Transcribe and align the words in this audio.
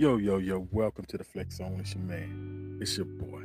Yo, 0.00 0.16
yo, 0.16 0.38
yo, 0.38 0.66
welcome 0.70 1.04
to 1.04 1.18
the 1.18 1.24
Flex 1.24 1.58
Zone. 1.58 1.76
It's 1.78 1.94
your 1.94 2.02
man. 2.04 2.78
It's 2.80 2.96
your 2.96 3.04
boy. 3.04 3.42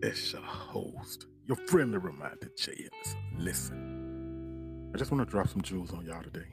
It's 0.00 0.32
your 0.32 0.40
host. 0.40 1.26
Your 1.44 1.58
friendly 1.66 1.98
reminder, 1.98 2.50
Jay. 2.56 2.88
Listen, 3.36 4.90
I 4.94 4.96
just 4.96 5.10
want 5.10 5.22
to 5.28 5.30
drop 5.30 5.48
some 5.48 5.60
jewels 5.60 5.92
on 5.92 6.06
y'all 6.06 6.22
today. 6.22 6.46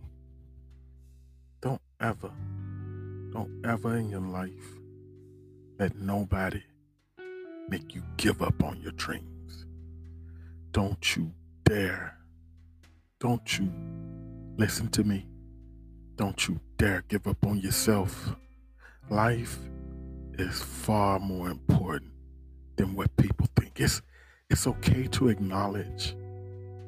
Don't 1.62 1.80
ever, 2.02 2.34
don't 3.32 3.66
ever 3.66 3.96
in 3.96 4.10
your 4.10 4.20
life 4.20 4.76
let 5.80 5.96
nobody 5.96 6.62
make 7.70 7.96
you 7.96 8.04
give 8.18 8.42
up 8.42 8.62
on 8.62 8.82
your 8.82 8.92
dreams. 8.92 9.66
Don't 10.72 11.16
you 11.16 11.32
dare. 11.64 12.18
Don't 13.22 13.58
you 13.58 13.72
listen 14.58 14.90
to 14.90 15.06
me. 15.06 15.30
Don't 16.18 16.46
you 16.46 16.60
dare 16.76 17.06
give 17.08 17.26
up 17.26 17.46
on 17.46 17.62
yourself. 17.62 18.36
Life 19.10 19.60
is 20.40 20.62
far 20.62 21.20
more 21.20 21.50
important 21.50 22.12
than 22.76 22.96
what 22.96 23.16
people 23.18 23.48
think. 23.56 23.80
It's 23.80 24.02
it's 24.50 24.66
okay 24.66 25.06
to 25.08 25.30
acknowledge 25.30 26.16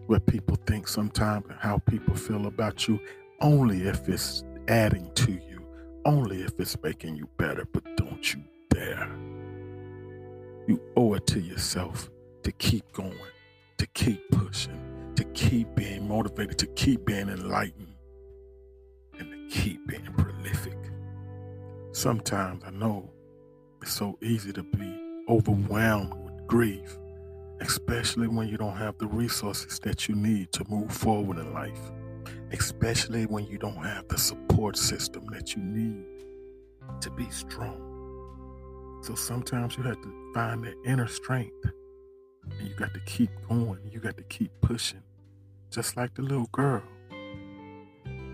what 0.07 0.25
people 0.25 0.57
think 0.65 0.87
sometimes 0.87 1.45
and 1.49 1.59
how 1.59 1.77
people 1.77 2.15
feel 2.15 2.47
about 2.47 2.87
you 2.87 2.99
only 3.41 3.83
if 3.83 4.09
it's 4.09 4.43
adding 4.67 5.11
to 5.13 5.31
you, 5.31 5.63
only 6.05 6.41
if 6.41 6.59
it's 6.59 6.75
making 6.81 7.17
you 7.17 7.29
better, 7.37 7.65
but 7.71 7.83
don't 7.97 8.33
you 8.33 8.43
dare. 8.71 9.07
You 10.67 10.81
owe 10.95 11.13
it 11.13 11.27
to 11.27 11.39
yourself 11.39 12.09
to 12.43 12.51
keep 12.51 12.91
going, 12.93 13.13
to 13.77 13.85
keep 13.87 14.27
pushing, 14.31 15.13
to 15.15 15.23
keep 15.23 15.75
being 15.75 16.07
motivated, 16.07 16.57
to 16.59 16.67
keep 16.67 17.05
being 17.05 17.29
enlightened, 17.29 17.93
and 19.19 19.49
to 19.51 19.55
keep 19.55 19.85
being. 19.87 20.26
Sometimes 21.97 22.63
I 22.63 22.69
know 22.69 23.09
it's 23.81 23.91
so 23.91 24.19
easy 24.21 24.53
to 24.53 24.61
be 24.61 25.23
overwhelmed 25.27 26.13
with 26.13 26.45
grief, 26.45 26.95
especially 27.59 28.27
when 28.27 28.47
you 28.47 28.55
don't 28.55 28.77
have 28.77 28.99
the 28.99 29.07
resources 29.07 29.79
that 29.79 30.07
you 30.07 30.13
need 30.13 30.51
to 30.51 30.63
move 30.69 30.91
forward 30.91 31.39
in 31.39 31.51
life, 31.53 31.91
especially 32.51 33.25
when 33.25 33.47
you 33.47 33.57
don't 33.57 33.83
have 33.83 34.07
the 34.09 34.17
support 34.19 34.77
system 34.77 35.25
that 35.31 35.55
you 35.55 35.63
need 35.63 36.05
to 37.01 37.09
be 37.09 37.27
strong. 37.31 37.81
So 39.01 39.15
sometimes 39.15 39.75
you 39.75 39.81
have 39.81 39.99
to 39.99 40.31
find 40.35 40.63
that 40.65 40.75
inner 40.85 41.07
strength 41.07 41.65
and 42.43 42.69
you 42.69 42.75
got 42.75 42.93
to 42.93 42.99
keep 43.07 43.31
going, 43.49 43.79
you 43.91 43.99
got 43.99 44.17
to 44.17 44.23
keep 44.25 44.51
pushing, 44.61 45.01
just 45.71 45.97
like 45.97 46.13
the 46.13 46.21
little 46.21 46.49
girl 46.51 46.83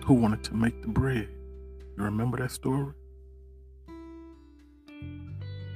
who 0.03 0.15
wanted 0.15 0.43
to 0.43 0.53
make 0.53 0.81
the 0.81 0.89
bread. 0.89 1.29
You 1.97 2.03
remember 2.03 2.39
that 2.39 2.51
story? 2.51 2.93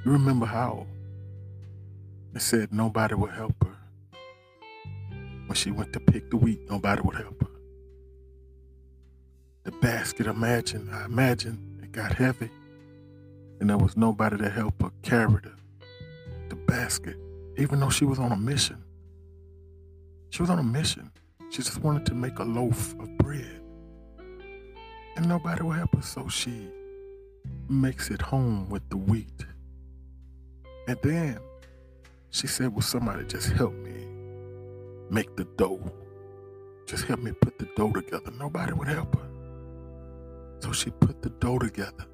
You 0.07 0.13
remember 0.13 0.45
how 0.45 0.87
it 2.33 2.41
said 2.41 2.71
nobody 2.71 3.13
would 3.13 3.31
help 3.31 3.61
her. 3.61 3.75
When 5.47 5.53
she 5.53 5.69
went 5.69 5.91
to 5.91 5.99
pick 5.99 6.29
the 6.29 6.37
wheat, 6.37 6.61
nobody 6.69 7.01
would 7.01 7.17
help 7.17 7.41
her. 7.41 7.49
The 9.65 9.71
basket, 9.71 10.27
imagine, 10.27 10.89
I 10.93 11.03
imagine 11.03 11.81
it 11.83 11.91
got 11.91 12.13
heavy 12.13 12.49
and 13.59 13.69
there 13.69 13.77
was 13.77 13.97
nobody 13.97 14.37
to 14.37 14.49
help 14.49 14.81
her 14.81 14.91
carry 15.01 15.41
the, 15.41 15.51
the 16.47 16.55
basket, 16.55 17.17
even 17.57 17.81
though 17.81 17.89
she 17.89 18.05
was 18.05 18.17
on 18.17 18.31
a 18.31 18.37
mission. 18.37 18.81
She 20.29 20.41
was 20.41 20.49
on 20.49 20.59
a 20.59 20.63
mission. 20.63 21.11
She 21.49 21.61
just 21.61 21.81
wanted 21.81 22.05
to 22.05 22.13
make 22.13 22.39
a 22.39 22.45
loaf 22.45 22.97
of 22.97 23.17
bread. 23.17 23.61
And 25.17 25.27
nobody 25.27 25.63
would 25.63 25.75
help 25.75 25.95
her, 25.97 26.01
so 26.01 26.29
she 26.29 26.69
makes 27.67 28.09
it 28.09 28.21
home 28.21 28.69
with 28.69 28.87
the 28.87 28.95
wheat. 28.95 29.45
And 30.87 30.97
then 31.03 31.39
she 32.31 32.47
said, 32.47 32.73
Will 32.73 32.81
somebody 32.81 33.25
just 33.25 33.51
help 33.51 33.73
me 33.73 34.07
make 35.09 35.35
the 35.35 35.43
dough? 35.57 35.91
Just 36.87 37.05
help 37.05 37.19
me 37.19 37.33
put 37.33 37.59
the 37.59 37.67
dough 37.75 37.91
together. 37.91 38.31
Nobody 38.39 38.73
would 38.73 38.87
help 38.87 39.15
her. 39.15 39.27
So 40.59 40.71
she 40.71 40.89
put 40.89 41.21
the 41.21 41.29
dough 41.29 41.59
together. 41.59 42.05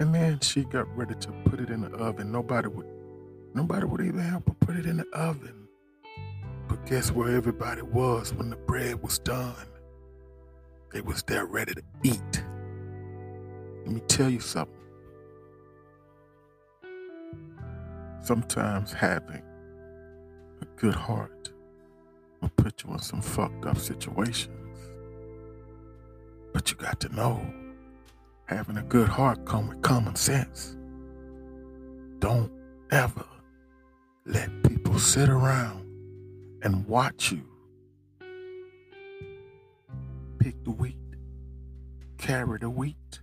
And 0.00 0.14
then 0.14 0.40
she 0.40 0.64
got 0.64 0.88
ready 0.96 1.14
to 1.14 1.32
put 1.44 1.60
it 1.60 1.70
in 1.70 1.82
the 1.82 1.90
oven. 1.96 2.32
Nobody 2.32 2.68
would 2.68 2.86
nobody 3.54 3.86
would 3.86 4.00
even 4.00 4.20
help 4.20 4.48
her 4.48 4.54
put 4.54 4.76
it 4.76 4.86
in 4.86 4.96
the 4.96 5.06
oven. 5.12 5.68
But 6.68 6.84
guess 6.86 7.12
where 7.12 7.36
everybody 7.36 7.82
was 7.82 8.34
when 8.34 8.50
the 8.50 8.56
bread 8.56 9.00
was 9.02 9.20
done? 9.20 9.54
They 10.92 11.00
was 11.00 11.22
there 11.22 11.46
ready 11.46 11.74
to 11.74 11.82
eat. 12.02 12.44
Let 13.84 13.94
me 13.94 14.00
tell 14.08 14.30
you 14.30 14.40
something. 14.40 14.74
Sometimes 18.24 18.90
having 18.90 19.42
a 20.62 20.64
good 20.76 20.94
heart 20.94 21.52
will 22.40 22.48
put 22.56 22.82
you 22.82 22.90
in 22.94 22.98
some 22.98 23.20
fucked 23.20 23.66
up 23.66 23.76
situations. 23.76 24.78
But 26.54 26.70
you 26.70 26.78
got 26.78 27.00
to 27.00 27.14
know 27.14 27.44
having 28.46 28.78
a 28.78 28.82
good 28.82 29.10
heart 29.10 29.44
come 29.44 29.68
with 29.68 29.82
common 29.82 30.16
sense. 30.16 30.74
Don't 32.18 32.50
ever 32.90 33.26
let 34.24 34.48
people 34.62 34.98
sit 34.98 35.28
around 35.28 35.86
and 36.62 36.86
watch 36.86 37.30
you 37.30 37.46
pick 40.38 40.64
the 40.64 40.70
wheat, 40.70 40.96
carry 42.16 42.58
the 42.58 42.70
wheat, 42.70 43.20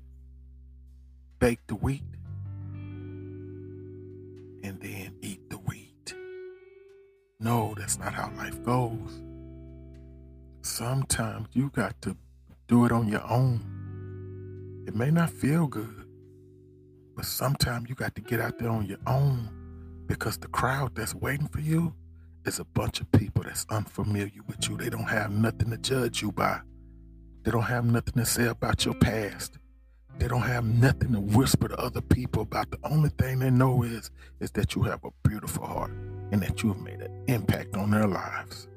bake 1.39 1.65
the 1.65 1.73
wheat, 1.75 2.03
No, 7.41 7.73
that's 7.75 7.97
not 7.97 8.13
how 8.13 8.31
life 8.37 8.63
goes. 8.63 9.19
Sometimes 10.61 11.47
you 11.53 11.71
got 11.71 11.99
to 12.03 12.15
do 12.67 12.85
it 12.85 12.91
on 12.91 13.07
your 13.07 13.27
own. 13.27 14.83
It 14.87 14.95
may 14.95 15.09
not 15.09 15.31
feel 15.31 15.65
good, 15.65 16.05
but 17.15 17.25
sometimes 17.25 17.89
you 17.89 17.95
got 17.95 18.13
to 18.13 18.21
get 18.21 18.39
out 18.39 18.59
there 18.59 18.69
on 18.69 18.85
your 18.85 18.99
own 19.07 19.49
because 20.05 20.37
the 20.37 20.49
crowd 20.49 20.93
that's 20.93 21.15
waiting 21.15 21.47
for 21.47 21.61
you 21.61 21.95
is 22.45 22.59
a 22.59 22.63
bunch 22.63 23.01
of 23.01 23.11
people 23.11 23.41
that's 23.41 23.65
unfamiliar 23.71 24.43
with 24.45 24.69
you. 24.69 24.77
They 24.77 24.91
don't 24.91 25.09
have 25.09 25.31
nothing 25.31 25.71
to 25.71 25.77
judge 25.79 26.21
you 26.21 26.31
by. 26.31 26.61
They 27.41 27.49
don't 27.49 27.63
have 27.63 27.85
nothing 27.85 28.13
to 28.17 28.25
say 28.25 28.45
about 28.45 28.85
your 28.85 28.93
past. 28.93 29.57
They 30.19 30.27
don't 30.27 30.41
have 30.41 30.63
nothing 30.63 31.13
to 31.13 31.19
whisper 31.19 31.69
to 31.69 31.77
other 31.79 32.01
people 32.01 32.43
about. 32.43 32.69
The 32.69 32.77
only 32.83 33.09
thing 33.09 33.39
they 33.39 33.49
know 33.49 33.81
is 33.81 34.11
is 34.39 34.51
that 34.51 34.75
you 34.75 34.83
have 34.83 35.03
a 35.03 35.09
beautiful 35.27 35.65
heart 35.65 35.91
and 36.31 36.41
that 36.41 36.63
you 36.63 36.69
have 36.73 36.81
made 36.81 37.01
an 37.01 37.23
impact 37.27 37.75
on 37.75 37.91
their 37.91 38.07
lives. 38.07 38.67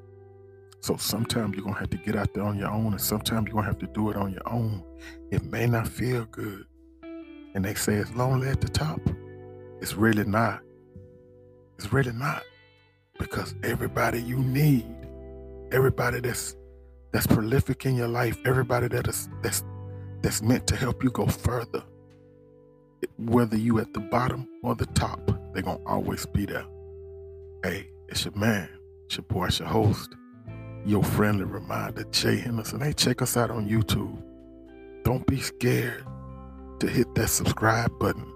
So 0.81 0.97
sometimes 0.97 1.57
you're 1.57 1.65
gonna 1.65 1.79
have 1.79 1.91
to 1.91 1.97
get 1.97 2.15
out 2.15 2.35
there 2.35 2.43
on 2.43 2.59
your 2.59 2.71
own, 2.71 2.89
and 2.89 3.01
sometimes 3.01 3.47
you're 3.47 3.55
gonna 3.55 3.67
have 3.67 3.79
to 3.79 3.87
do 3.87 4.11
it 4.11 4.17
on 4.17 4.33
your 4.33 4.47
own. 4.53 4.85
It 5.31 5.43
may 5.45 5.67
not 5.67 5.89
feel 5.89 6.27
good. 6.27 6.67
And 7.55 7.65
they 7.65 7.75
say 7.75 7.95
it's 7.95 8.15
lonely 8.15 8.49
at 8.49 8.61
the 8.61 8.69
top. 8.69 9.01
It's 9.81 9.95
really 9.95 10.25
not. 10.25 10.61
It's 11.79 11.93
really 11.93 12.13
not. 12.13 12.43
Because 13.19 13.55
everybody 13.63 14.21
you 14.21 14.39
need, 14.39 14.85
everybody 15.73 16.21
that's 16.21 16.57
that's 17.13 17.27
prolific 17.29 17.87
in 17.87 17.95
your 17.95 18.09
life, 18.09 18.37
everybody 18.45 18.89
that 18.89 19.07
is 19.09 19.29
that's 19.41 19.65
that's 20.21 20.43
meant 20.43 20.67
to 20.67 20.77
help 20.77 21.03
you 21.05 21.11
go 21.11 21.27
further. 21.27 21.83
Whether 23.19 23.57
you 23.57 23.79
at 23.79 23.95
the 23.95 24.01
bottom 24.01 24.49
or 24.63 24.75
the 24.75 24.87
top, 24.87 25.21
they're 25.53 25.63
gonna 25.63 25.85
always 25.87 26.27
be 26.27 26.45
there. 26.45 26.67
Hey, 27.65 27.89
it's 28.11 28.27
your 28.27 28.35
man, 28.35 28.69
it's 29.07 29.17
your 29.17 29.25
boy, 29.25 29.47
it's 29.47 29.59
your 29.59 29.69
host, 29.69 30.15
your 30.85 31.03
friendly 31.03 31.45
reminder, 31.45 32.05
Jay 32.11 32.37
Henderson. 32.37 32.79
Hey, 32.79 32.93
check 32.93 33.23
us 33.23 33.39
out 33.39 33.51
on 33.51 33.67
YouTube. 33.67 34.23
Don't 35.03 35.27
be 35.27 35.41
scared 35.41 36.05
to 36.81 36.87
hit 36.87 37.15
that 37.15 37.29
subscribe 37.29 37.91
button. 37.99 38.31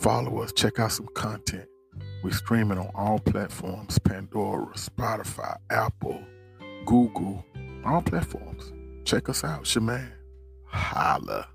Follow 0.00 0.42
us, 0.42 0.52
check 0.52 0.78
out 0.78 0.92
some 0.92 1.08
content. 1.14 1.70
We're 2.22 2.32
streaming 2.32 2.76
on 2.76 2.90
all 2.94 3.18
platforms 3.18 3.98
Pandora, 3.98 4.74
Spotify, 4.74 5.56
Apple, 5.70 6.22
Google, 6.84 7.46
all 7.86 8.02
platforms. 8.02 8.74
Check 9.06 9.30
us 9.30 9.42
out, 9.42 9.62
it's 9.62 9.74
your 9.74 9.80
man. 9.80 10.12
Holla. 10.66 11.48